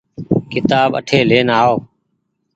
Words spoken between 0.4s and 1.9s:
ڪيتآب اٺي لين آئو۔